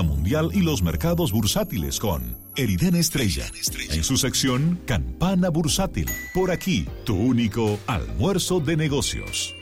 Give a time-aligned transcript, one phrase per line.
[0.00, 3.44] mundial y los mercados bursátiles con Eriden Estrella.
[3.90, 6.08] En su sección Campana Bursátil.
[6.32, 9.54] Por aquí, tu único almuerzo de negocios.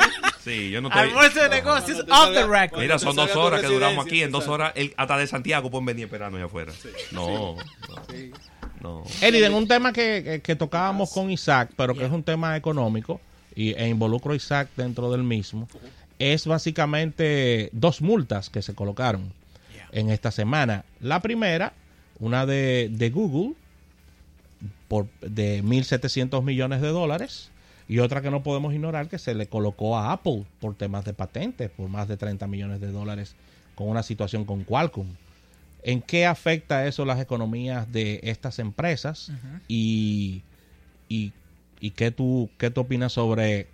[0.45, 1.05] Sí, yo no estoy.
[1.09, 2.81] Almuerzo de negocios off the record.
[2.81, 4.25] Mira, son dos horas que duramos aquí.
[4.25, 6.73] En dos horas, el- hasta de Santiago pueden venir esperando allá afuera.
[7.13, 7.55] No,
[8.81, 9.05] no.
[9.21, 13.21] Eriden, un tema que, que- que tocábamos con Isaac, pero que es un tema económico
[13.55, 15.69] y, e involucro a Isaac dentro del mismo,
[16.23, 19.33] es básicamente dos multas que se colocaron
[19.91, 20.85] en esta semana.
[21.01, 21.73] La primera,
[22.21, 23.55] una de, de Google,
[24.87, 27.51] por, de 1.700 millones de dólares,
[27.89, 31.13] y otra que no podemos ignorar que se le colocó a Apple por temas de
[31.13, 33.35] patentes, por más de 30 millones de dólares,
[33.75, 35.09] con una situación con Qualcomm.
[35.83, 39.33] ¿En qué afecta eso las economías de estas empresas?
[39.67, 40.43] y,
[41.09, 41.33] y,
[41.81, 43.67] y qué tú qué tú opinas sobre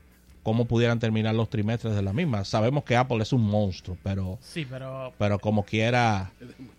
[0.48, 2.42] cómo pudieran terminar los trimestres de la misma?
[2.44, 6.30] Sabemos que Apple es un monstruo, pero Sí, pero pero como quiera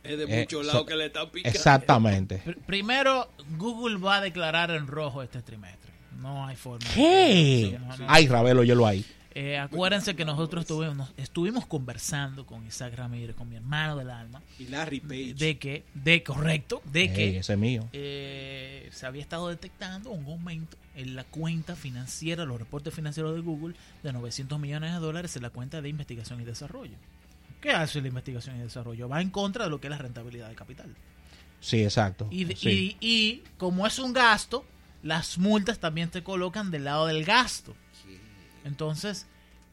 [0.03, 1.55] Es de Eh, muchos so- lados que le están picando.
[1.55, 2.41] exactamente.
[2.43, 5.91] pr- primero Google va a declarar en rojo este trimestre.
[6.19, 6.79] No hay forma.
[6.95, 7.69] ¿Qué?
[7.71, 8.05] Sí, no, no.
[8.07, 9.05] Ay, Ravelo, yo lo ahí.
[9.35, 14.41] Eh, acuérdense que nosotros estuvimos, estuvimos conversando con Isaac Ramírez, con mi hermano del alma,
[14.57, 15.33] Y Larry Page.
[15.35, 17.87] de que, de correcto, de que ese es mío.
[17.93, 23.41] eh, se había estado detectando un aumento en la cuenta financiera, los reportes financieros de
[23.41, 26.95] Google, de 900 millones de dólares en la cuenta de investigación y desarrollo.
[27.61, 29.07] ¿Qué hace la investigación y desarrollo?
[29.09, 30.95] Va en contra de lo que es la rentabilidad de capital.
[31.59, 32.27] Sí, exacto.
[32.31, 32.97] Y, de- Sí.
[32.99, 34.65] y, y como es un gasto,
[35.03, 37.75] las multas también te colocan del lado del gasto.
[38.63, 39.27] Entonces,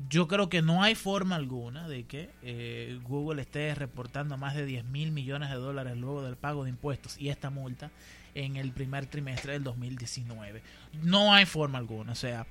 [0.08, 4.66] yo creo que no hay forma alguna de que eh, Google esté reportando más de
[4.66, 7.90] 10 mil millones de dólares luego del pago de impuestos y esta multa
[8.34, 10.62] en el primer trimestre del 2019.
[11.02, 12.12] No hay forma alguna.
[12.12, 12.46] O sea,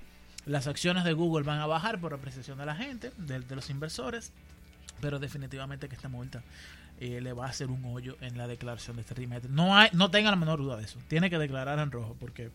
[0.46, 3.70] las acciones de Google van a bajar por apreciación de la gente, de, de los
[3.70, 4.32] inversores,
[5.00, 6.44] pero definitivamente que esta multa
[7.00, 9.52] eh, le va a hacer un hoyo en la declaración de este trimestre.
[9.52, 11.00] No, hay, no tenga la menor duda de eso.
[11.08, 12.52] Tiene que declarar en rojo porque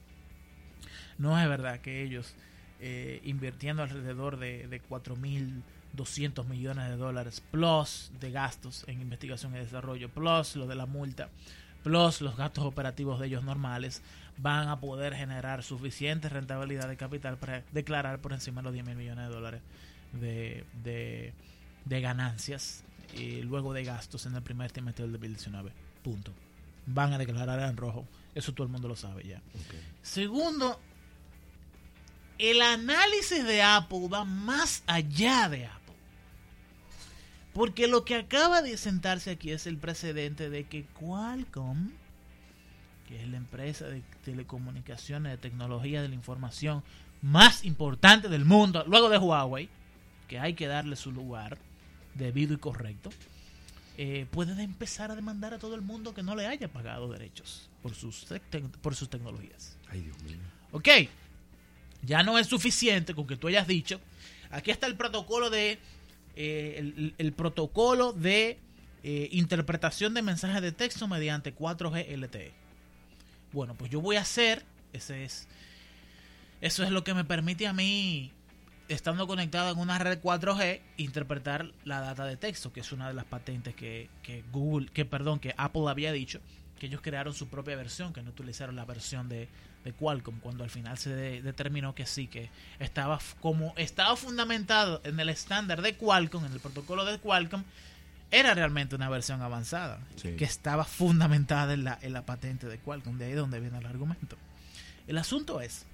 [1.18, 2.34] no es verdad que ellos
[2.80, 9.58] eh, invirtiendo alrededor de, de 4.200 millones de dólares, plus de gastos en investigación y
[9.58, 11.28] desarrollo, plus lo de la multa,
[11.82, 14.02] plus los gastos operativos de ellos normales,
[14.38, 18.86] van a poder generar suficiente rentabilidad de capital para declarar por encima de los 10
[18.86, 19.60] mil millones de dólares
[20.12, 21.32] de, de,
[21.84, 22.84] de ganancias
[23.16, 25.72] y luego de gastos en el primer trimestre del 2019.
[26.02, 26.32] Punto.
[26.86, 28.06] Van a declarar en rojo.
[28.34, 29.42] Eso todo el mundo lo sabe ya.
[30.02, 30.80] Segundo,
[32.40, 35.94] el análisis de Apple va más allá de Apple.
[37.52, 41.90] Porque lo que acaba de sentarse aquí es el precedente de que Qualcomm,
[43.06, 46.82] que es la empresa de telecomunicaciones, de tecnología de la información
[47.20, 49.68] más importante del mundo, luego de Huawei,
[50.26, 51.58] que hay que darle su lugar
[52.14, 53.10] debido y correcto,
[53.98, 57.12] eh, puede de empezar a demandar a todo el mundo que no le haya pagado
[57.12, 58.26] derechos por sus,
[58.80, 59.76] por sus tecnologías.
[59.90, 60.38] Ay, Dios mío.
[60.72, 60.88] Ok,
[62.02, 64.00] ya no es suficiente con que tú hayas dicho,
[64.50, 65.78] aquí está el protocolo de,
[66.36, 68.58] eh, el, protocolo de
[69.02, 72.52] eh, interpretación de mensajes de texto mediante 4G LTE.
[73.52, 75.48] Bueno, pues yo voy a hacer, ese es,
[76.60, 78.32] eso es lo que me permite a mí,
[78.88, 83.14] estando conectado en una red 4G, interpretar la data de texto, que es una de
[83.14, 86.40] las patentes que, que Google, que perdón, que Apple había dicho,
[86.80, 89.48] que ellos crearon su propia versión, que no utilizaron la versión de,
[89.84, 92.50] de Qualcomm, cuando al final se de- determinó que sí, que
[92.80, 97.62] estaba como estaba fundamentado en el estándar de Qualcomm, en el protocolo de Qualcomm,
[98.32, 100.36] era realmente una versión avanzada, Sí.
[100.36, 103.86] que estaba fundamentada en la, en la patente de Qualcomm, de ahí donde viene el
[103.86, 104.36] argumento.
[105.06, 105.84] El asunto es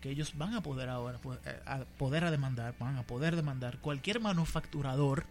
[0.00, 3.78] que ellos van a poder ahora eh, a poder a demandar, van a poder demandar
[3.78, 5.24] cualquier manufacturador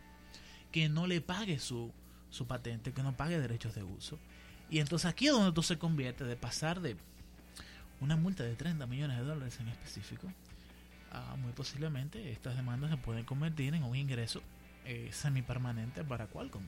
[0.72, 1.92] que no le pague su,
[2.30, 4.18] su patente, que no pague derechos de uso.
[4.70, 6.96] Y entonces aquí es donde tú se convierte de pasar de
[8.02, 10.28] una multa de 30 millones de dólares en específico
[11.12, 14.42] a muy posiblemente estas demandas se pueden convertir en un ingreso
[14.86, 16.64] eh, semipermanente para Qualcomm.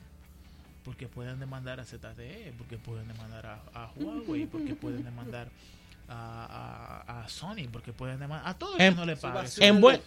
[0.84, 5.48] Porque pueden demandar a ZTE, porque pueden demandar a, a Huawei, porque pueden demandar
[6.08, 9.48] a, a- a Sony, porque pueden demandar a todo el En- que no le pague.
[9.58, 10.00] En buen,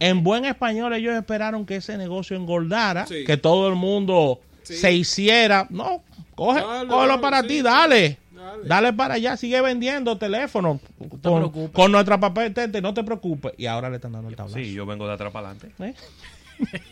[0.00, 3.24] en, buen español ellos esperaron que ese negocio engordara, Sí.
[3.26, 4.76] que todo el mundo Sí.
[4.76, 5.66] se hiciera.
[5.70, 6.02] No,
[6.34, 8.18] coge, Dale, cógelo dale, para sí, ti, dale.
[8.32, 8.62] Dale.
[8.68, 10.80] Dale para allá, sigue vendiendo teléfonos
[11.22, 13.52] con, con nuestra papel tente, no te preocupes.
[13.58, 14.58] Y ahora le están dando el tablazo.
[14.58, 15.72] Sí, yo vengo de atrás para adelante.
[15.84, 15.94] ¿Eh?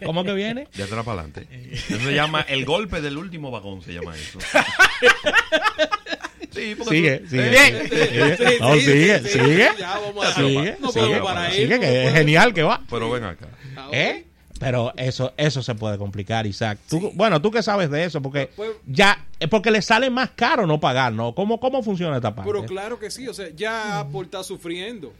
[0.04, 0.68] ¿Cómo que viene?
[0.74, 1.46] De atrás para adelante.
[1.72, 4.38] Eso se llama el golpe del último vagón, se llama eso.
[6.54, 7.50] Sí, porque Sigue, tú- sigue.
[7.68, 8.36] Eh, sigue.
[8.36, 9.68] Sí, No, sigue, sigue.
[9.76, 12.80] Ya vamos a Sigue, no sigue, ahí, sigue, no que es genial que va.
[12.88, 13.48] Pero ven acá.
[13.90, 14.24] ¿Eh?
[14.60, 16.78] Pero eso eso se puede complicar, Isaac.
[16.88, 20.30] Tú, Bueno, tú que sabes de eso, porque Pues- ya, es porque le sale más
[20.30, 21.34] caro no pagar, ¿no?
[21.34, 22.50] ¿Cómo, cómo funciona esta parte?
[22.52, 25.12] Pero claro que sí, o sea, ya Apple está sufriendo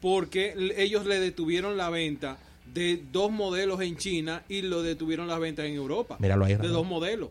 [0.00, 2.38] porque ellos le detuvieron la venta
[2.72, 6.16] de dos modelos en China y lo detuvieron las ventas en Europa.
[6.18, 7.30] Míralo ahí, De dos modelos.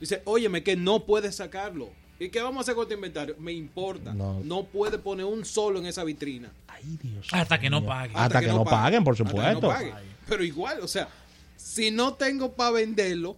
[0.00, 1.90] Dice, óyeme, que no puedes sacarlo.
[2.20, 3.36] ¿Y qué vamos a hacer con tu inventario?
[3.38, 4.12] Me importa.
[4.12, 4.40] No.
[4.44, 6.50] No, puede poner un solo en esa vitrina.
[6.66, 7.88] Ay, Dios Hasta que no mío.
[7.88, 8.12] pague.
[8.16, 9.68] Hasta, que, no paguen, por Hasta que no supuesto.
[9.68, 9.94] paguen.
[10.28, 11.08] Pero igual, o sea,
[11.56, 13.36] si no tengo para venderlo,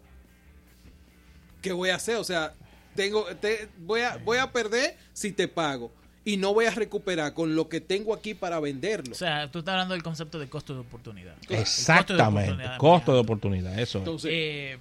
[1.63, 2.17] ¿qué voy a hacer?
[2.17, 2.53] O sea,
[2.95, 5.93] tengo, te- voy, a, voy a perder si te pago.
[6.23, 9.13] Y no voy a recuperar con lo que tengo aquí para venderlo.
[9.13, 11.35] O sea, tú estás hablando del concepto de costo de oportunidad.
[11.49, 12.51] Exactamente.
[12.51, 12.79] Costo de oportunidad.
[12.79, 13.99] Costo de oportunidad, eso.
[13.99, 14.03] es.
[14.03, 14.79] Entonces, Eh,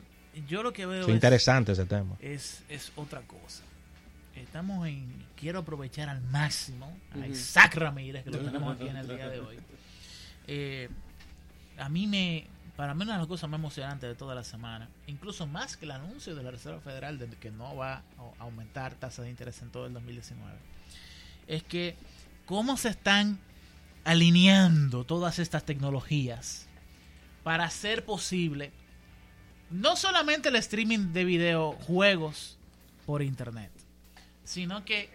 [0.48, 2.18] yo lo que veo Es es, interesante ese tema.
[2.20, 3.64] es, es otra cosa.
[4.36, 5.08] Estamos en.
[5.38, 9.40] Quiero aprovechar al máximo a Isaac Ramírez, que lo tenemos aquí en el día de
[9.40, 9.58] hoy.
[10.48, 10.90] Eh,
[11.80, 12.48] a mí me.
[12.76, 15.84] Para mí, una de las cosas más emocionantes de toda la semana, incluso más que
[15.84, 18.04] el anuncio de la Reserva Federal de que no va a
[18.40, 20.58] aumentar tasas de interés en todo el 2019,
[21.48, 21.98] es que
[22.46, 23.38] cómo se están
[24.06, 26.68] alineando todas estas tecnologías
[27.44, 28.72] para hacer posible
[29.70, 32.58] no solamente el streaming de videojuegos
[33.06, 33.72] por internet,
[34.44, 35.10] sino que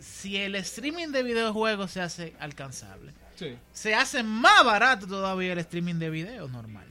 [0.00, 5.58] si el streaming de videojuegos se hace alcanzable, sí, se hace más barato todavía el
[5.60, 6.86] streaming de video normal.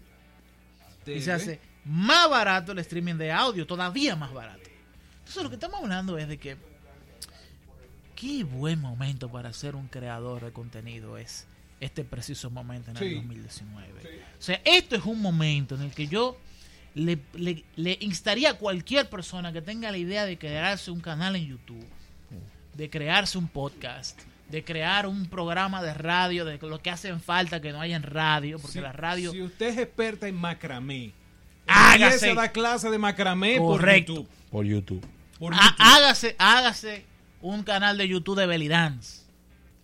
[1.05, 1.31] Y se debe.
[1.33, 4.69] hace más barato el streaming de audio, todavía más barato.
[5.19, 6.57] Entonces lo que estamos hablando es de que
[8.15, 11.45] qué buen momento para ser un creador de contenido es
[11.79, 13.15] este preciso momento en el Sí.
[13.15, 14.01] 2019.
[14.01, 14.07] Sí.
[14.39, 16.37] O sea, esto es un momento en el que yo
[16.93, 21.35] le, le- le instaría a cualquier persona que tenga la idea de crearse un canal
[21.35, 21.85] en YouTube,
[22.73, 24.19] de crearse un podcast,
[24.49, 28.03] de crear un programa de radio, de lo que hacen falta que no haya en
[28.03, 29.31] radio, porque Si- la radio...
[29.31, 31.11] Si usted es experta en macramé,
[31.67, 32.03] Hágase.
[32.05, 34.13] empiece a dar clase de macramé Correcto.
[34.13, 34.29] por YouTube.
[34.51, 35.07] Por YouTube.
[35.39, 35.75] Por Há- YouTube.
[35.79, 37.05] hágase, hágase
[37.41, 39.25] un canal de YouTube de Belly Dance.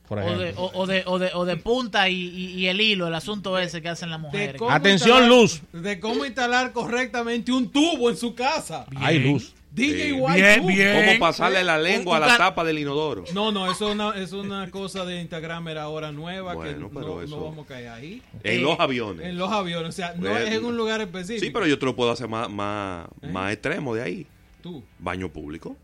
[0.08, 2.82] Por O de, o, o de, o, de, o de punta y, y- y el
[2.82, 4.62] hilo, el asunto ese que hacen las mujeres.
[4.70, 5.62] Atención, instalar- Luz.
[5.72, 8.86] De cómo instalar correctamente un tubo en su casa.
[8.98, 9.54] Hay luz.
[9.74, 10.12] DJ Sí.
[10.12, 11.06] White Bien, bien.
[11.06, 13.24] ¿Cómo pasarle la lengua a un la tapa del inodoro?
[13.34, 16.94] No, no, eso es una, es una cosa de Instagram era ahora nueva Bueno, que
[16.96, 18.22] pero no, eso- no vamos a caer ahí.
[18.44, 19.26] En Eh, los aviones.
[19.26, 20.38] En los aviones, o sea, no Bueno.
[20.40, 21.46] es en un lugar específico.
[21.46, 23.28] Sí, pero yo te lo puedo hacer más, más, ¿Eh?
[23.30, 24.28] más extremo de ahí.
[24.62, 25.78] Tú, Baño público.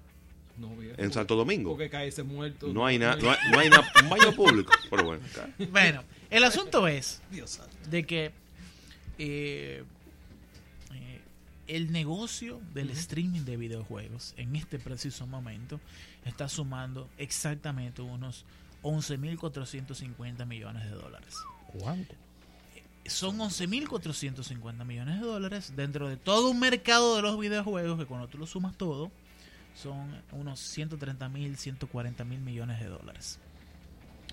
[0.58, 0.96] no, viejo.
[0.98, 1.70] En Santo Domingo.
[1.72, 2.68] Porque cae ese muerto.
[2.74, 4.74] No hay nada, no hay, no hay nada, un baño público.
[4.90, 5.48] Pero bueno, acá.
[5.72, 7.76] Bueno, el asunto es Dios santo.
[7.90, 8.32] de que eh,
[9.20, 9.84] eh,
[11.68, 15.80] el negocio del streaming de videojuegos en este preciso momento
[16.26, 18.46] está sumando exactamente unos
[18.84, 21.36] 11.450 millones de dólares.
[21.68, 22.16] ¿Cuánto?
[23.06, 28.28] Son 11.450 millones de dólares dentro de todo un mercado de los videojuegos que cuando
[28.28, 29.12] tú lo sumas todo
[29.76, 33.40] son unos 130.000, 140 mil millones de dólares.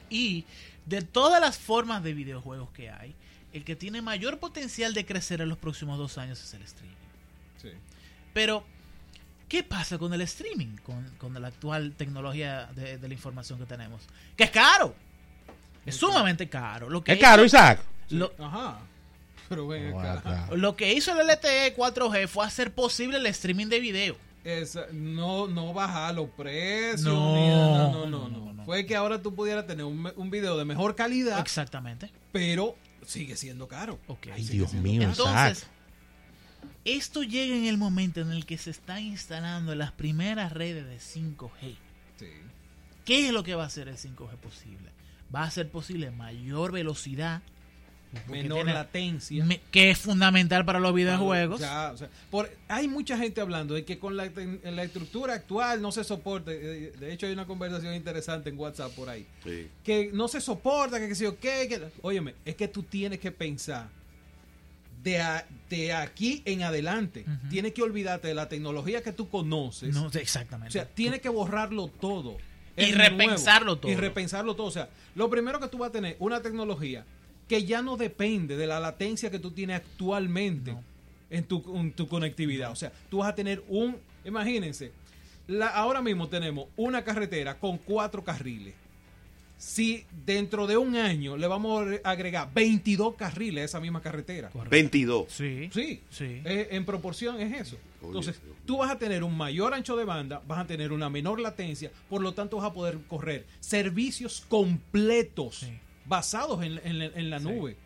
[0.08, 0.44] Y
[0.86, 3.14] de todas las formas de videojuegos que hay,
[3.52, 7.03] el que tiene mayor potencial de crecer en los próximos dos años es el streaming.
[7.64, 7.70] Sí.
[8.32, 8.64] Pero,
[9.48, 10.76] ¿qué pasa con el streaming?
[10.84, 14.02] Con, con la actual tecnología de, de la información que tenemos.
[14.36, 14.94] Que es caro.
[15.86, 16.88] Es sumamente caro.
[16.88, 17.80] Lo que ¿Es caro, Isaac?
[18.10, 18.78] lo, Ajá.
[19.48, 20.48] Pero ven Oh, acá.
[20.56, 24.16] lo que hizo el LTE 4G fue hacer posible el streaming de video.
[24.92, 27.02] No, no bajar los precios.
[27.02, 28.52] No, no, no, no, no, no.
[28.54, 28.64] no.
[28.64, 32.10] Fue que ahora tú pudieras tener un, un video de mejor calidad, Exactamente.
[32.32, 33.98] pero sigue siendo caro.
[34.32, 35.70] Ay, sigue Dios siendo mío, Entonces, Isaac.
[36.84, 40.98] Esto llega en el momento en el que se están instalando las primeras redes de
[40.98, 41.76] 5G.
[42.18, 42.26] Sí.
[43.04, 44.90] ¿Qué es lo que va a hacer el 5G posible?
[45.34, 47.42] Va a ser posible mayor velocidad,
[48.28, 49.44] Menor tiene- latencia.
[49.44, 51.60] me- que es fundamental para los videojuegos.
[51.60, 54.30] Ya, o sea, por- hay mucha gente hablando de que con la,
[54.62, 56.52] la estructura actual no se soporta.
[56.52, 59.26] eh, De hecho, hay una conversación interesante en WhatsApp por ahí.
[59.42, 59.68] Sí.
[59.82, 61.66] Que no se soporta, que qué sé yo qué.
[61.68, 63.88] Que, óyeme, es que tú tienes que pensar
[65.04, 67.24] de, a- de aquí en adelante.
[67.26, 67.48] Ujú.
[67.50, 69.94] Tienes que olvidarte de la tecnología que tú conoces.
[69.94, 70.68] No, exactamente.
[70.68, 72.36] O sea, tienes que borrarlo todo.
[72.76, 73.80] Y repensarlo nuevo.
[73.82, 73.92] todo.
[73.92, 74.66] Y repensarlo todo.
[74.66, 77.04] O sea, lo primero que tú vas a tener, una tecnología
[77.48, 80.82] que ya no depende de la latencia que tú tienes actualmente No.
[81.30, 82.72] en, tu, en tu conectividad.
[82.72, 84.90] O sea, tú vas a tener un, imagínense,
[85.46, 88.74] la, ahora mismo tenemos una carretera con cuatro carriles.
[89.56, 94.50] Si dentro de un año le vamos a agregar 22 carriles a esa misma carretera.
[94.68, 95.26] 22.
[95.32, 95.70] Sí.
[95.72, 96.42] Sí, Sí.
[96.44, 97.78] eh, en proporción es eso.
[98.02, 101.40] Entonces, tú vas a tener un mayor ancho de banda, vas a tener una menor
[101.40, 105.72] latencia, por lo tanto vas a poder correr servicios completos Sí.
[106.04, 107.76] basados en, en la- en la nube.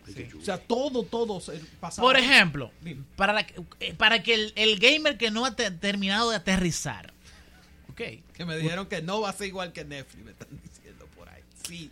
[0.41, 1.41] O sea, todo, todo
[1.81, 3.05] basado Por ejemplo, Dime.
[3.15, 3.47] para, la-
[3.79, 7.13] eh, para que el, el gamer que no ha te- terminado de aterrizar,
[7.91, 8.01] ok,
[8.35, 10.78] Que me dijeron que no va a ser igual que Netflix, me están diciendo por
[10.78, 10.78] ahí.
[11.69, 11.91] Sí,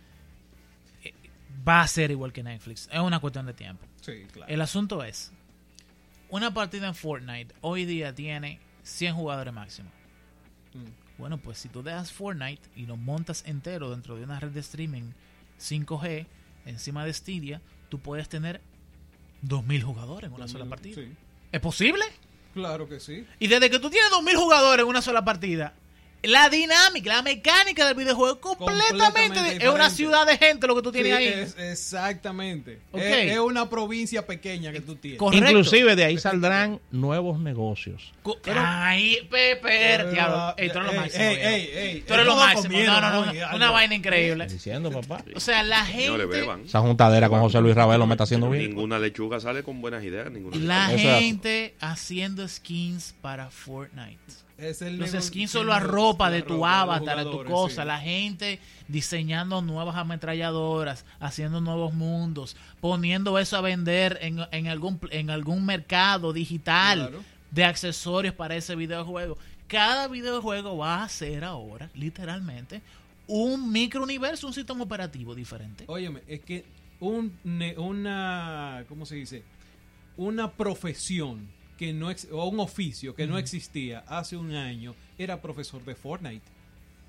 [1.67, 2.89] va a ser igual que Netflix.
[2.91, 3.85] Es una cuestión de tiempo.
[4.01, 4.51] sí, claro.
[4.51, 5.31] El asunto es,
[6.29, 9.89] una partida en Fortnite hoy día tiene 100 jugadores máximo.
[10.73, 11.19] Mm.
[11.19, 14.59] Bueno, pues si tú dejas Fortnite y lo montas entero dentro de una red de
[14.59, 15.11] streaming
[15.59, 16.27] 5G
[16.65, 18.61] encima de Stadia, tú puedes tener
[19.43, 20.95] 2.000 jugadores en una sola partida.
[20.95, 21.11] Sí,
[21.51, 22.03] ¿Es posible?
[22.53, 23.25] claro que sí.
[23.39, 25.73] Y desde que tú tienes 2.000 jugadores en una sola partida,
[26.27, 30.75] la dinámica, la mecánica del videojuego es completamente, Completamente es una ciudad de gente lo
[30.75, 31.27] que tú tienes Sí, ahí.
[31.27, 32.79] es- exactamente.
[32.93, 35.19] Es, es una provincia pequeña que tú tienes.
[35.19, 35.47] Correcto.
[35.47, 38.13] Inclusive de ahí saldrán nuevos negocios.
[38.53, 40.53] Ay, Pepe, diablo.
[40.57, 41.23] Ey, tú eres lo Ey, máximo.
[41.23, 42.77] ey, ey, ey, Tú eres lo máximo.
[42.79, 43.55] No, no, no.
[43.55, 44.47] Una, vaina increíble.
[44.47, 45.23] Diciendo, papá.
[45.35, 46.25] O sea, la gente.
[46.25, 46.61] beban.
[46.65, 48.69] Esa juntadera con José Luis Ravelo me está haciendo bien.
[48.69, 50.31] Ninguna lechuga sale con buenas ideas.
[50.31, 54.17] Ninguna La gente haciendo skins para Fortnite.
[54.57, 57.81] Es el Los skins son la ropa de tu ropa avatar, de tu cosa.
[57.83, 57.87] sí.
[57.87, 64.99] La gente diseñando nuevas ametralladoras, haciendo nuevos mundos, poniendo eso a vender en, en algún,
[65.11, 67.23] en algún mercado digital Claro.
[67.51, 69.37] de accesorios para ese videojuego.
[69.67, 72.81] Cada videojuego va a ser ahora, literalmente,
[73.27, 75.83] un microuniverso, un sistema operativo diferente.
[75.87, 76.63] Óyeme, es que
[76.99, 77.37] un,
[77.77, 79.43] una, ¿cómo se dice?
[80.15, 85.83] Una profesión que no o un oficio que no existía hace un año era profesor
[85.85, 86.45] de Fortnite.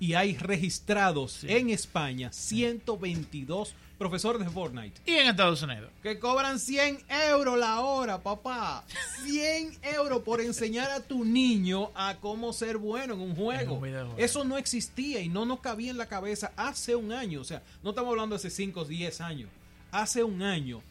[0.01, 1.47] Y hay registrados Sí.
[1.49, 5.91] en España 122 profesores de Fortnite Y en Estados Unidos.
[6.01, 6.99] que cobran 100
[7.29, 8.85] euros la hora, papá.
[9.25, 13.73] 100 euros por enseñar a tu niño a cómo ser bueno en un En juego.
[13.75, 14.13] un.
[14.17, 17.41] Eso no existía y no nos cabía en la cabeza hace un año.
[17.41, 19.49] O sea, no estamos hablando de hace 5 o 10 años.
[19.91, 20.81] Hace un año,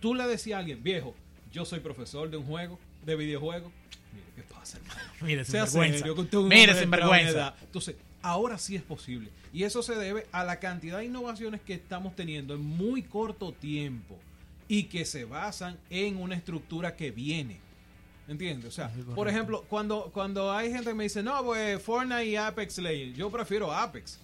[0.00, 1.14] tú le decías a alguien, viejo,
[1.52, 3.70] yo soy profesor de un juego, de videojuego.
[4.12, 5.00] Mire, ¿qué pasa, hermano?
[5.22, 7.30] Mire, es un Mire, sinvergüenza.
[7.30, 7.54] edad.
[7.62, 9.30] Entonces, ahora sí es posible.
[9.52, 13.52] Y eso se debe a la cantidad de innovaciones que estamos teniendo en muy corto
[13.52, 14.16] tiempo
[14.68, 17.58] y que se basan en una estructura que viene.
[18.28, 18.68] ¿Entiendes?
[18.68, 22.36] O sea, por ejemplo, cuando, cuando hay gente que me dice, no, pues Fortnite y
[22.36, 24.20] Apex Legends, yo prefiero Apex.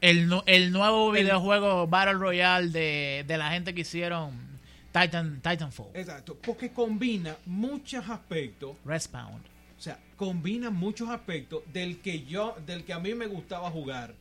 [0.00, 4.30] El, nu- el nuevo El- videojuego Battle Royale de, de la gente que hicieron
[4.92, 5.88] Titan, Titanfall.
[5.94, 9.40] Exacto, porque combina muchos aspectos Respawn.
[9.78, 14.14] O sea, combina muchos aspectos del que yo, del que a mí me gustaba jugar.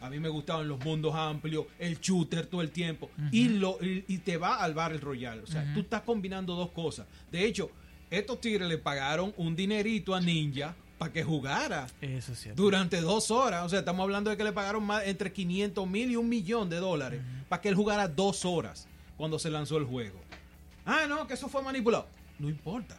[0.00, 3.10] A mí me gustaban los mundos amplios, el shooter todo el tiempo.
[3.32, 5.42] y, lo, y, te va al Battle Royale.
[5.42, 5.74] O sea, Ujú.
[5.74, 7.06] tú estás combinando dos cosas.
[7.32, 7.70] De hecho,
[8.10, 12.62] estos tigres le pagaron un dinerito a Ninja para que jugara Eso es cierto.
[12.62, 13.64] durante dos horas.
[13.64, 16.70] O sea, estamos hablando de que le pagaron más entre 500 mil y un millón
[16.70, 20.20] de dólares para que él jugara dos horas cuando se lanzó el juego.
[20.84, 22.06] Ah, no, que eso fue manipulado.
[22.38, 22.96] No importa.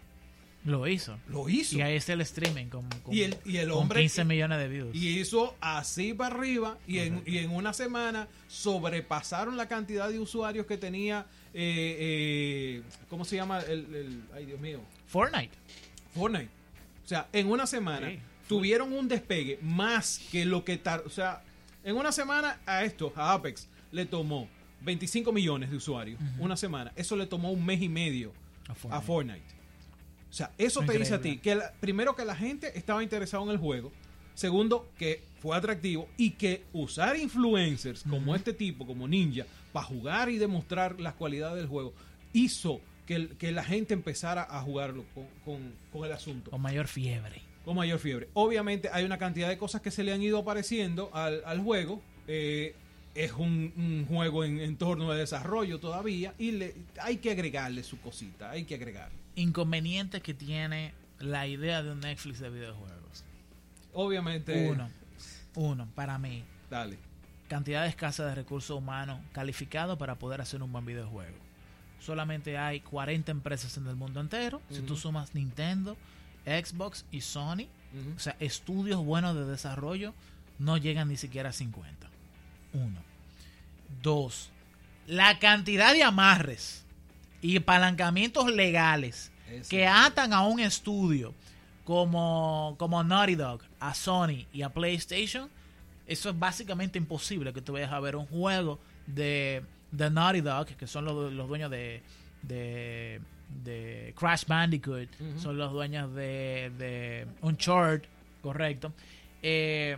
[0.65, 1.17] Lo hizo.
[1.29, 1.77] Lo hizo.
[1.77, 4.57] Y ahí está el streaming con, con- Y el- y el con hombre- 15 millones
[4.57, 4.93] de views.
[4.95, 10.19] Y hizo así para arriba y en, y en una semana sobrepasaron la cantidad de
[10.19, 13.61] usuarios que tenía, eh, eh, ¿cómo se llama?
[13.61, 15.53] El, el- ay Dios mío, Fortnite.
[16.13, 16.49] Fortnite.
[17.05, 18.19] O sea, en una semana Sí.
[18.49, 21.41] tuvieron un despegue más que lo que tar O sea,
[21.85, 24.49] en una semana a esto, a Apex, le tomó
[24.81, 26.19] 25 millones de usuarios.
[26.39, 26.91] Una semana.
[26.95, 28.33] Eso le tomó un mes y medio
[28.89, 29.43] A a Fortnite.
[30.29, 31.41] O sea, eso te dice a ti Increíble.
[31.41, 33.91] que la- primero que la gente estaba interesada en el juego,
[34.33, 40.29] segundo que fue atractivo y que usar influencers como este tipo, como Ninja, para jugar
[40.29, 41.93] y demostrar las cualidades del juego,
[42.33, 46.61] hizo que, el- que la gente empezara a jugarlo con, con- con el asunto Con
[46.61, 47.41] mayor fiebre.
[47.63, 48.27] con mayor fiebre.
[48.33, 52.01] Obviamente hay una cantidad de cosas que se le han ido apareciendo al, al juego.
[52.27, 52.75] Eh,
[53.17, 57.99] es un, un juego en entorno de desarrollo todavía y le, hay que agregarle su
[57.99, 59.17] cosita, hay que agregarle.
[59.35, 63.25] Inconvenientes que tiene la idea de un Netflix de videojuegos.
[63.93, 64.69] Obviamente.
[64.69, 64.89] Uno.
[65.55, 66.43] Uno, para mí.
[66.69, 66.99] Dale.
[67.49, 71.37] Cantidad escasa de recursos humanos calificados para poder hacer un buen videojuego.
[71.99, 74.61] solamente hay 40 empresas en el mundo entero.
[74.69, 75.97] Si tú sumas Nintendo,
[76.45, 77.67] Xbox y Sony,
[78.15, 80.13] o sea, estudios buenos de desarrollo
[80.59, 82.09] no llegan ni siquiera a 50.
[82.73, 83.06] Uno.
[84.01, 84.51] Dos.
[85.05, 86.85] La cantidad de amarres
[87.41, 89.69] y apalancamientos legales Eso.
[89.69, 91.33] que atan a un estudio
[91.85, 95.49] como, como Naughty Dog, a Sony y a PlayStation,
[96.05, 100.67] eso es básicamente imposible que tú vayas a ver un juego de, de Naughty Dog,
[100.67, 102.01] que son los, los dueños de,
[102.41, 103.21] de,
[103.63, 108.07] de Crash Bandicoot, son los dueños de, de Uncharted,
[108.41, 108.91] correcto,
[109.41, 109.97] eh,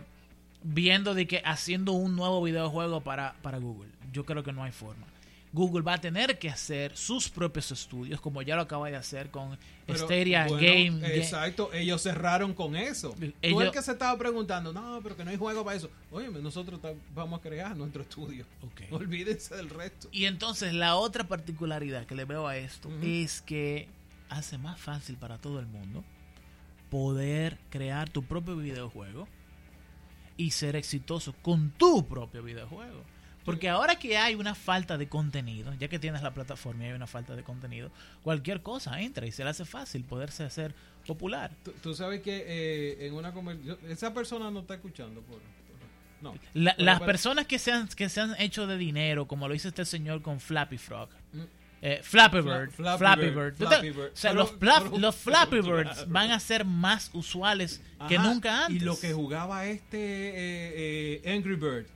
[0.62, 3.88] viendo de que haciendo un nuevo videojuego para, para Google.
[4.12, 5.06] Yo creo que no hay forma.
[5.52, 9.30] Google va a tener que hacer sus propios estudios, como ya lo acaba de hacer
[9.30, 10.90] con Pero, Stadia bueno, Game.
[11.08, 13.16] Ga- Exacto, ellos cerraron con eso.
[13.18, 15.90] Tú Ellos- el que se estaba preguntando, no, pero que no hay juego para eso.
[16.12, 16.78] Oye, nosotros
[17.16, 18.44] vamos a crear nuestro estudio.
[18.62, 18.82] Ok.
[18.92, 20.08] Olvídense del resto.
[20.12, 23.88] Y entonces la otra particularidad que le veo a esto es que
[24.28, 26.04] hace más fácil para todo el mundo
[26.90, 29.26] poder crear tu propio videojuego
[30.40, 33.02] y ser exitoso con tu propio videojuego.
[33.44, 36.92] Porque ahora que hay una falta de contenido, ya que tienes la plataforma y hay
[36.92, 37.90] una falta de contenido,
[38.22, 40.74] cualquier cosa entra y se le hace fácil poderse hacer
[41.06, 41.50] popular.
[41.64, 45.20] Tú, tú sabes que eh, en una conversación, esa persona no está escuchando.
[45.22, 46.34] Por, por- no.
[46.54, 49.68] La- las personas que se, han, que se han hecho de dinero, como lo hizo
[49.68, 51.40] este señor con Flappy Frog, Mm.
[51.82, 53.54] Eh, Flappy Fla- Bird, Flappy Flappy Bird, Bird.
[53.56, 54.12] ¿Tú Flappy te- Bird.
[54.12, 56.06] O sea, Pero- los, Flap- pero- los Flappy pero Birds claro.
[56.10, 58.76] van a ser más usuales que nunca antes.
[58.82, 61.86] Y lo que jugaba este eh, eh, Angry Bird.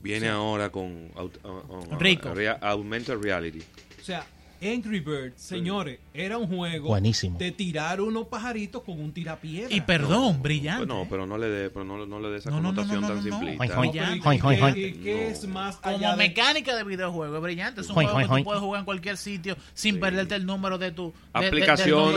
[0.00, 2.32] Viene ahora con uh, uh, Rico.
[2.60, 3.60] augmented reality.
[4.00, 4.24] O sea,
[4.60, 7.38] Angry Bird, señores, era un juego Buenísimo.
[7.38, 9.74] de tirar unos pajaritos con un tirapiedra.
[9.74, 10.86] y perdón, No, brillante.
[10.86, 12.68] pues no, pero no le dé, pero no, no le dé esa No, no, no,
[12.82, 13.66] connotación no, no, tan simplista.
[13.66, 17.42] Join, No, pero ¿y Join, join, qué- es más Como de- mecánica de videojuego, es
[17.42, 17.80] brillante.
[17.82, 20.00] Es un Join, juego que join, tú puedes jugar en cualquier sitio sin Sí.
[20.00, 21.12] perderte el número de tu.
[21.34, 21.72] de- de- del número de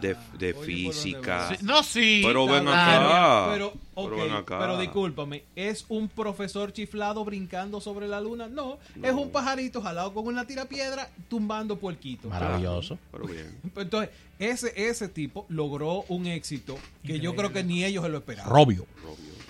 [0.01, 1.49] de, de oye, ¿por dónde física.
[1.49, 2.21] Sí, no, sí.
[2.23, 3.47] Pero ven acá.
[3.51, 4.59] Pero, Pero ven acá.
[4.59, 8.47] pero discúlpame, ¿es un profesor chiflado brincando sobre la luna?
[8.47, 12.29] No, es un pajarito jalado con una tirapiedra tumbando puerquitos.
[12.29, 12.97] Maravilloso.
[13.11, 13.57] Pero bien.
[13.75, 18.17] Entonces, ese, ese tipo logró un éxito que yo creo que ni ellos se lo
[18.19, 18.51] esperaban.
[18.51, 18.85] Robio.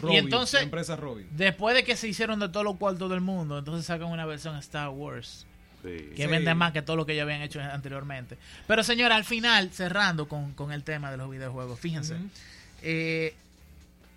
[0.01, 1.25] Robio, entonces- la empresa Robio.
[1.31, 4.55] Después de que se hicieron de todos los cuartos del mundo, entonces sacan una versión
[4.57, 5.45] Star Wars.
[5.83, 6.09] Sí.
[6.15, 6.27] que Sí.
[6.27, 8.37] vende más que todo lo que ya habían hecho anteriormente.
[8.67, 12.15] Pero señora, al final, cerrando con, con el tema de los videojuegos, fíjense,
[12.81, 13.33] eh,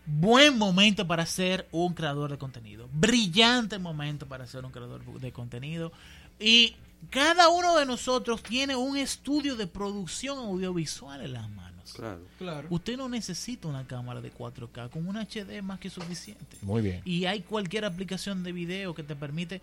[0.07, 5.33] buen momento para ser un creador de contenido, brillante momento para ser un creador de
[5.33, 5.93] contenido
[6.41, 6.75] y
[7.11, 11.93] cada uno de nosotros tiene un estudio de producción audiovisual en las manos.
[11.95, 12.21] Claro.
[12.39, 12.69] Claro.
[12.71, 16.57] Usted no necesita una cámara de 4K, con un HD es más que suficiente.
[16.63, 17.03] Muy bien.
[17.05, 19.61] Y hay cualquier aplicación de video que te permite.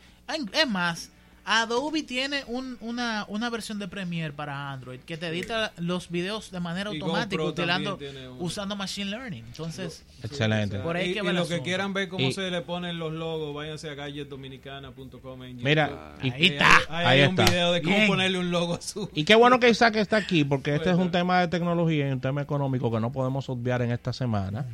[0.54, 1.10] Es más,
[1.52, 6.52] Adobe tiene un- una, una versión de Premiere para Android que te edita los videos
[6.52, 7.98] de manera Y automática utilando,
[8.38, 9.46] usando Machine Learning.
[9.48, 10.78] Entonces, Excelente.
[10.80, 13.12] Por ahí y, que y los que quieran ver cómo Y- se le ponen los
[13.14, 16.68] logos, váyanse a gadgetdominicana.com en Mira, ahí está.
[16.90, 17.46] Ahí, Ahí hay un está.
[17.52, 18.08] video de cómo Bien.
[18.08, 19.10] ponerle un logo a su.
[19.14, 22.12] y qué bueno que Isaac está aquí, porque este es un tema de tecnología y
[22.12, 24.66] un tema económico que no podemos obviar en esta semana.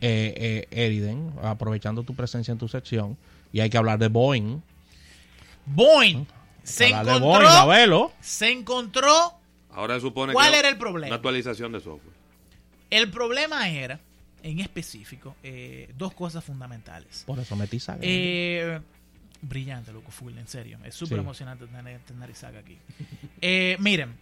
[0.00, 3.16] Eh, eh, Eriden, aprovechando tu presencia en tu sección,
[3.52, 4.60] y hay que hablar de Boeing.
[5.66, 6.24] Boeing
[6.62, 8.12] se encontró, Boeing, Abelo.
[8.20, 9.34] se encontró.
[9.70, 11.06] Ahora se supone ¿Cuál que era el problema?
[11.08, 12.14] Una actualización de software.
[12.90, 13.98] El problema era,
[14.42, 17.24] en específico, eh, dos cosas fundamentales.
[17.26, 17.98] Por eso metí Isaac.
[18.02, 18.80] Eh,
[19.40, 20.78] brillante, loco, full, en serio.
[20.84, 21.22] Es súper Sí.
[21.22, 22.78] emocionante tener, tener a Isaac aquí.
[23.40, 24.14] Eh, miren,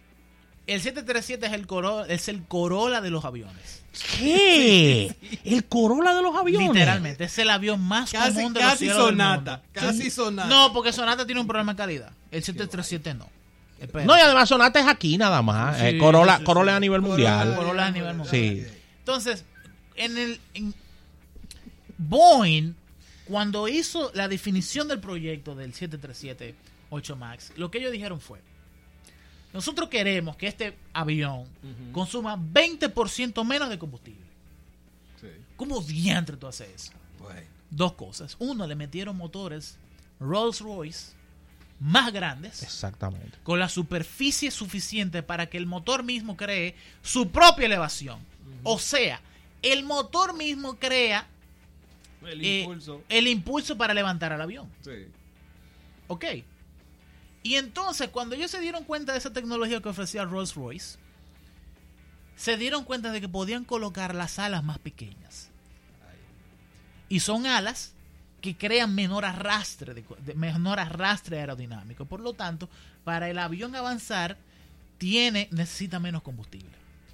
[0.67, 3.81] el 737 es el, Coro- es el Corolla de los aviones.
[4.17, 5.13] ¿Qué?
[5.43, 6.69] ¿El Corolla de los aviones?
[6.69, 9.51] Literalmente, es el avión más Casi, común de los casi del sonata.
[9.57, 9.69] mundo.
[9.73, 10.47] Casi sonata.
[10.47, 12.11] No, porque Sonata tiene un problema de calidad.
[12.31, 13.27] El 737 no.
[13.79, 14.05] Espera.
[14.05, 15.77] No, y además Sonata es aquí nada más.
[15.77, 16.75] Sí, Eh, Corolla, sí, sí, Corolla sí.
[16.77, 17.15] a nivel Corolla.
[17.43, 17.55] mundial.
[17.55, 18.31] Corolla a nivel mundial.
[18.31, 18.65] Sí.
[18.99, 19.43] Entonces,
[19.95, 20.73] en el en
[21.97, 22.73] Boeing,
[23.25, 28.39] cuando hizo la definición del proyecto del 737-8 MAX, lo que ellos dijeron fue,
[29.53, 31.45] nosotros queremos que este avión
[31.91, 34.21] consuma 20% menos de combustible.
[35.19, 35.27] Sí.
[35.57, 36.91] ¿Cómo diantre tú haces eso?
[37.19, 37.41] Bueno.
[37.69, 38.35] Dos cosas.
[38.39, 39.77] Uno, le metieron motores
[40.19, 41.13] Rolls Royce
[41.79, 43.37] más grandes Exactamente.
[43.43, 48.19] con la superficie suficiente para que el motor mismo cree su propia elevación.
[48.63, 49.19] O sea,
[49.63, 51.27] el motor mismo crea
[52.23, 53.03] El eh, impulso.
[53.09, 54.69] el impulso para levantar al avión.
[54.81, 55.07] Sí.
[56.07, 56.25] ¿Ok?
[57.43, 60.97] Y entonces, cuando ellos se dieron cuenta de esa tecnología que ofrecía Rolls Royce,
[62.35, 65.49] se dieron cuenta de que podían colocar las alas más pequeñas.
[67.09, 67.93] Y son alas
[68.41, 72.05] que crean menor arrastre, de, de- menor arrastre aerodinámico.
[72.05, 72.69] Por lo tanto,
[73.03, 74.37] para el avión avanzar,
[74.97, 76.69] tiene, necesita menos combustible.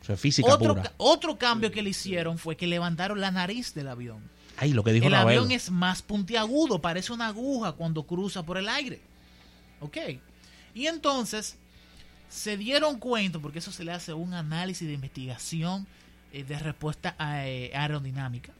[0.07, 0.83] Es física Otro, pura.
[0.83, 4.21] ca- otro cambio que le hicieron fue que levantaron la nariz del avión.
[4.55, 5.37] Ay, lo que dijo el Nabel.
[5.39, 9.01] avión es más puntiagudo, parece una aguja cuando cruza por el aire.
[9.79, 9.97] ¿Ok?
[10.73, 11.57] Y entonces
[12.29, 15.87] se dieron cuenta, porque eso se le hace un análisis de investigación
[16.33, 18.51] eh, de respuesta a- eh, aerodinámica.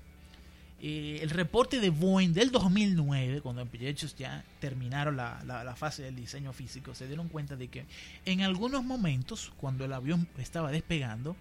[0.79, 6.03] Eh, el reporte de Boeing del 2009, cuando ellos ya terminaron la, la- la fase
[6.03, 7.85] del diseño físico, se dieron cuenta de que
[8.25, 11.35] en algunos momentos, cuando el avión estaba despegando,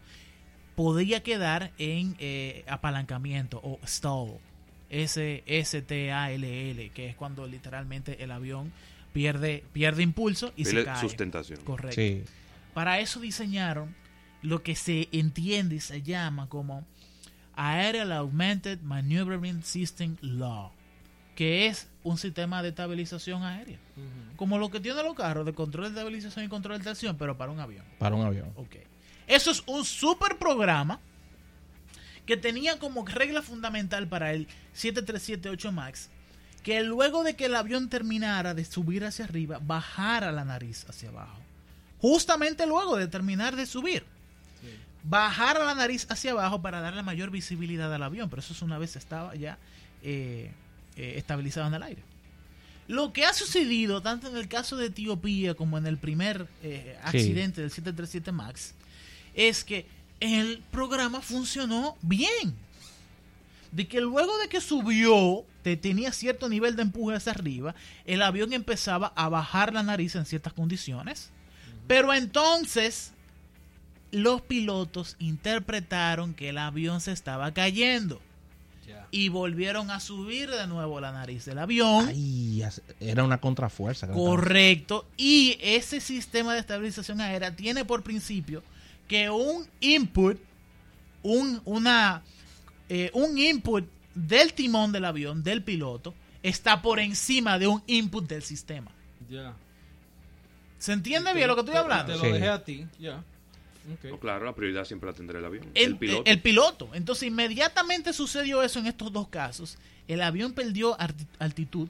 [0.74, 2.16] podía quedar en
[2.66, 4.38] apalancamiento o stall.
[4.88, 8.72] S T A L L, que es cuando literalmente el avión
[9.16, 11.00] pierde pierde impulso y se Pierde cae.
[11.00, 11.60] sustentación.
[11.64, 11.94] Correcto.
[11.98, 12.22] Sí.
[12.74, 13.94] Para eso diseñaron
[14.42, 16.84] lo que se entiende y se llama como
[17.54, 20.70] Aerial Augmented Maneuvering System Law,
[21.34, 23.78] que es un sistema de estabilización aérea,
[24.36, 27.38] como lo que tienen los carros de control de estabilización y control de tracción, pero
[27.38, 27.86] para un avión.
[27.98, 28.52] Para un avión.
[28.56, 28.76] Ok.
[29.26, 31.00] Eso es un super programa
[32.26, 36.10] que tenía como regla fundamental para el 7378 MAX
[36.66, 41.10] que luego de que el avión terminara de subir hacia arriba, bajara la nariz hacia
[41.10, 41.38] abajo.
[42.00, 44.02] Justamente luego de terminar de subir.
[45.04, 48.78] Bajara la nariz hacia abajo para darle mayor visibilidad al avión, pero eso es una
[48.78, 49.58] vez estaba ya
[50.02, 50.50] eh,
[50.96, 52.02] eh, estabilizado en el aire.
[52.88, 56.96] Lo que ha sucedido, tanto en el caso de Etiopía como en el primer eh,
[57.12, 57.18] Sí.
[57.18, 58.74] accidente del 737 MAX,
[59.34, 59.86] es que
[60.18, 62.56] el programa funcionó bien.
[63.72, 67.74] De que luego de que subió, te tenía cierto nivel de empuje hacia arriba,
[68.04, 71.30] el avión empezaba a bajar la nariz en ciertas condiciones.
[71.86, 73.12] Pero entonces,
[74.10, 78.20] los pilotos interpretaron que el avión se estaba cayendo.
[79.12, 82.08] Y volvieron a subir de nuevo la nariz del avión.
[82.08, 82.62] Ay,
[83.00, 84.08] era una contrafuerza.
[84.08, 85.06] Correcto.
[85.16, 88.62] Y ese sistema de estabilización aérea tiene por principio
[89.06, 90.38] que un input,
[91.22, 92.22] un, una,
[92.88, 98.26] eh, un input del timón del avión, del piloto, está por encima de un input
[98.28, 98.90] del sistema.
[99.28, 99.54] Ya.
[100.78, 102.12] ¿Se entiende bien lo que estoy Te- hablando?
[102.12, 102.32] Te lo Sí.
[102.32, 103.22] dejé a ti, ya.
[103.92, 104.04] Ok.
[104.10, 105.66] No, claro, la prioridad siempre la tendrá el avión.
[105.74, 106.22] El, El, piloto.
[106.30, 106.90] el piloto.
[106.92, 109.78] Entonces, inmediatamente sucedió eso en estos dos casos.
[110.08, 110.96] El avión perdió
[111.38, 111.88] altitud,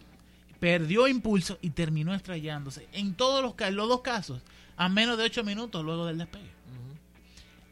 [0.61, 2.87] perdió impulso y terminó estrellándose.
[2.92, 4.40] En todos los, los dos casos,
[4.76, 6.50] a menos de 8 minutos luego del despegue.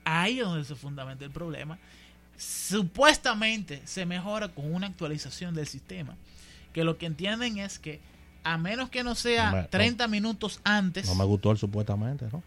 [0.04, 1.78] Ahí es donde se fundamenta el problema.
[2.37, 6.16] Supuestamente se mejora con una actualización del sistema.
[6.73, 8.01] Que lo que entienden es que,
[8.42, 9.66] a menos que no sea no.
[9.68, 12.42] 30 minutos antes, No me gustó el supuestamente, ¿no?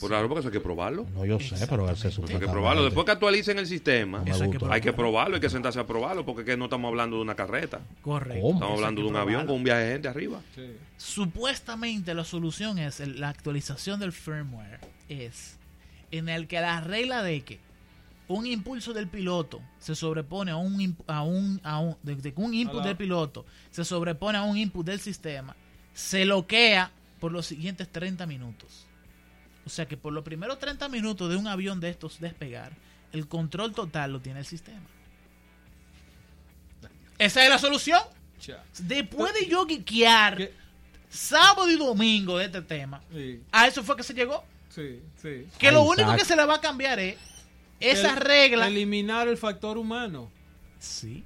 [0.00, 1.06] Pues claro, porque eso hay que probarlo.
[1.14, 2.84] No, yo sé, pero ese Hay que probarlo.
[2.84, 4.72] Después que actualicen el sistema, No Eso hay que gustó.
[4.72, 7.22] hay que probarlo, hay que sentarse a probarlo, porque es que no estamos hablando de
[7.22, 7.80] una carreta.
[8.02, 8.42] correcto.
[8.42, 8.54] ¿Cómo?
[8.54, 10.40] Estamos hablando de un avión con un viaje de gente arriba.
[10.54, 10.62] Sí.
[10.96, 15.56] Supuestamente la solución es la actualización del firmware es
[16.10, 17.60] en el que la regla de que
[18.28, 22.54] un impulso del piloto se sobrepone a un imp- a un, a un de, un
[22.54, 22.86] input Hola.
[22.86, 25.54] del piloto se sobrepone a un input del sistema
[25.92, 28.86] se bloquea por los siguientes 30 minutos.
[29.66, 32.72] O sea que por los primeros 30 minutos de un avión de estos despegar,
[33.12, 34.82] el control total lo tiene el sistema.
[37.18, 38.00] Esa es la solución.
[38.46, 38.62] Ya.
[38.78, 40.52] Después de yo guiquear ¿Qué?
[41.08, 44.44] sábado y domingo de este tema, Sí, a eso fue que se llegó.
[44.68, 45.46] sí, sí.
[45.58, 47.16] Que lo único que se le va a cambiar es
[47.80, 48.68] esa El- regla.
[48.68, 50.30] Eliminar el factor humano.
[50.78, 51.24] Sí,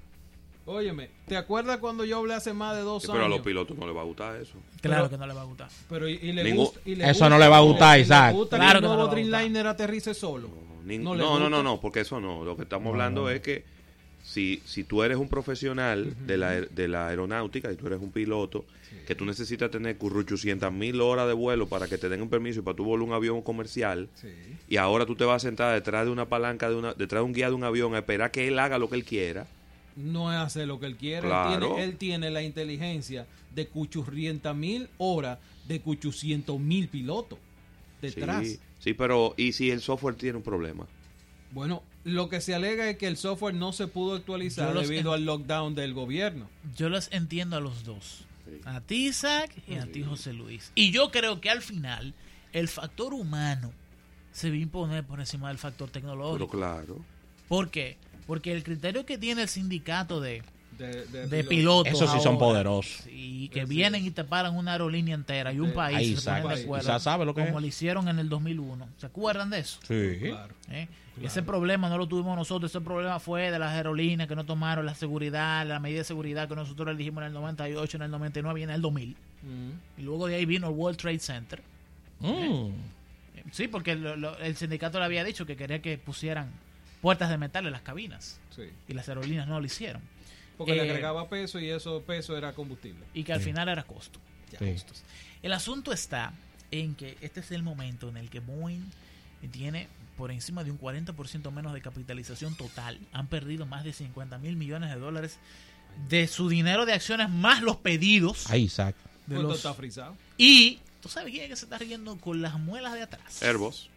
[0.71, 3.17] Óyeme, ¿te acuerdas cuando yo hablé hace más de dos Sí, años?
[3.17, 4.59] pero a los pilotos no les va a gustar eso.
[4.83, 5.69] claro Pero- que no le va a gustar.
[5.89, 7.99] Pero y, y le Ningún- gusta, y le Eso gusta- no le va a gustar,
[7.99, 8.35] Isaac.
[8.35, 9.31] gusta Claro que que el no nuevo le va a gustar.
[9.41, 10.49] Dreamliner aterrice solo.
[10.85, 12.45] No No, no, no, no, porque eso no.
[12.45, 13.31] Lo que estamos No, hablando no.
[13.31, 13.65] es que
[14.29, 18.11] si, si tú eres un profesional de, la, de la aeronáutica y tú eres un
[18.13, 18.67] piloto,
[19.07, 22.61] que tú necesitas tener 800 mil horas de vuelo para que te den un permiso
[22.61, 24.29] y para tú volar un avión comercial, Sí.
[24.69, 27.25] y ahora tú te vas a sentar detrás de una palanca, de una, detrás de
[27.25, 29.47] un guía de un avión a esperar que él haga lo que él quiera.
[29.97, 31.27] No es hacer lo que él quiere.
[31.27, 37.39] Él, tiene, él tiene la inteligencia de cuchurrienta mil horas de cuchucientos mil pilotos
[38.03, 38.47] detrás.
[38.47, 40.87] Sí, sí, pero ¿y si el software tiene un problema?
[41.51, 45.25] Bueno, lo que se alega es que el software no se pudo actualizar debido al
[45.25, 46.49] lockdown del gobierno.
[46.77, 48.25] Yo los entiendo a los dos.
[48.45, 48.61] Sí.
[48.65, 50.73] A ti, Isaac, y a ti, José Luis.
[50.75, 52.15] Y yo creo que al final
[52.53, 53.73] el factor humano
[54.33, 56.49] se va a imponer por encima del factor Pero tecnológico.
[56.49, 57.05] claro.
[57.49, 57.97] ¿Por qué?
[58.27, 60.43] Porque el criterio que tiene el sindicato de
[60.77, 61.85] de, de de piloto.
[61.85, 61.93] pilotos.
[61.93, 63.05] Esos sí son poderosos.
[63.11, 66.31] Y que vienen y te paran una aerolínea entera y un De- país Ahí, se
[66.31, 67.63] ponen de acuerdo, Isaac sabe lo que como es.
[67.63, 68.87] lo hicieron en el 2001.
[68.99, 69.81] ¿Se acuerdan de eso?
[69.87, 70.19] Sí.
[70.29, 70.55] Claro.
[70.71, 70.89] ¿Eh?
[71.21, 74.45] Y Ese problema no lo tuvimos nosotros, ese problema fue de las aerolíneas que no
[74.45, 78.03] tomaron la seguridad, la medida de seguridad que nosotros le dijimos en el 98, en
[78.05, 79.09] el 99 y en el 2000.
[79.43, 80.01] Mm.
[80.01, 81.61] Y luego de ahí vino el World Trade Center.
[82.21, 82.69] Mm.
[83.51, 86.51] Sí, porque lo- lo- el sindicato le había dicho que quería que pusieran
[87.01, 88.65] puertas de metal en las cabinas Sí.
[88.89, 90.03] y las aerolíneas no lo hicieron.
[90.59, 93.05] Porque le Eh, agregaba peso y eso peso era combustible.
[93.15, 93.47] Y que al Sí.
[93.47, 94.19] final era costo.
[94.53, 94.73] Ya, Sí.
[94.73, 95.03] costos.
[95.43, 96.33] El asunto está
[96.71, 98.83] en que este es el momento en el que Boeing
[99.53, 102.99] tiene por encima de un 40% menos de capitalización total.
[103.13, 105.39] Han perdido más de 50 mil millones de dólares
[106.09, 108.51] de su dinero de acciones más los pedidos.
[108.51, 108.97] Ahí, Isaac.
[109.27, 110.17] de ¿Cuánto los- está frisado?
[110.39, 113.43] Y tú sabes quién es que se está riendo con las muelas de atrás.
[113.43, 113.91] Airbus.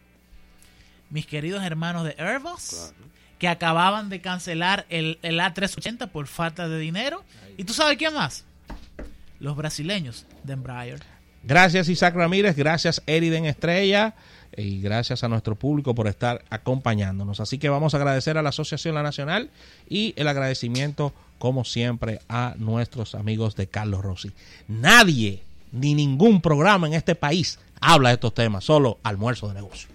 [1.10, 2.94] Mis queridos hermanos de Airbus, Claro.
[3.42, 7.24] Que acababan de cancelar el, el A380 por falta de dinero.
[7.58, 8.46] ¿Y tú sabes quién más?
[9.40, 11.00] Los brasileños de Embraer.
[11.42, 14.14] Gracias Isaac Ramírez, gracias Eriden Estrella
[14.56, 17.40] y gracias a nuestro público por estar acompañándonos.
[17.40, 19.50] Así que vamos a agradecer a la Asociación La Nacional
[19.90, 24.34] y el agradecimiento, como siempre, a nuestros amigos de Carlos Rossi.
[24.68, 29.90] Nadie, ni ningún programa en este país habla de estos temas, solo almuerzo de negocio.